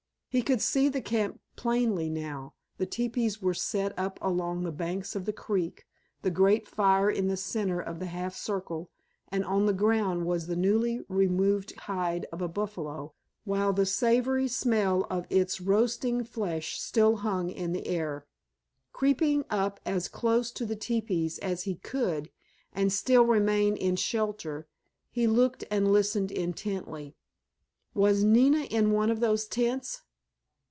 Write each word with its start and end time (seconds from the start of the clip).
He 0.33 0.41
could 0.41 0.61
see 0.61 0.87
the 0.87 1.01
camp 1.01 1.41
plainly 1.57 2.07
now. 2.09 2.53
The 2.77 2.85
teepees 2.85 3.41
were 3.41 3.53
set 3.53 3.91
up 3.99 4.17
along 4.21 4.63
the 4.63 4.71
banks 4.71 5.13
of 5.13 5.25
the 5.25 5.33
creek, 5.33 5.85
the 6.21 6.31
great 6.31 6.69
fire 6.69 7.09
in 7.11 7.27
the 7.27 7.35
centre 7.35 7.81
of 7.81 7.99
the 7.99 8.05
half 8.05 8.33
circle, 8.33 8.89
and 9.27 9.43
on 9.43 9.65
the 9.65 9.73
ground 9.73 10.25
was 10.25 10.47
the 10.47 10.55
newly 10.55 11.01
removed 11.09 11.75
hide 11.79 12.27
of 12.31 12.41
a 12.41 12.47
buffalo, 12.47 13.13
while 13.43 13.73
the 13.73 13.85
savory 13.85 14.47
smell 14.47 15.05
of 15.09 15.25
its 15.29 15.59
roasting 15.59 16.23
flesh 16.23 16.79
still 16.79 17.17
hung 17.17 17.49
in 17.49 17.73
the 17.73 17.85
air. 17.85 18.25
Creeping 18.93 19.43
up 19.49 19.81
as 19.85 20.07
close 20.07 20.49
to 20.51 20.65
the 20.65 20.77
teepees 20.77 21.39
as 21.39 21.63
he 21.63 21.75
could 21.75 22.31
and 22.71 22.93
still 22.93 23.25
remain 23.25 23.75
in 23.75 23.97
shelter 23.97 24.65
he 25.09 25.27
looked 25.27 25.65
and 25.69 25.91
listened 25.91 26.31
intently. 26.31 27.17
_Was 27.93 28.23
Nina 28.23 28.59
in 28.61 28.93
one 28.93 29.11
of 29.11 29.19
those 29.19 29.45
tents? 29.45 30.03